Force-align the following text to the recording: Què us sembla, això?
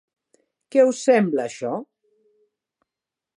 Què 0.75 0.85
us 0.91 1.01
sembla, 1.09 1.45
això? 1.45 1.75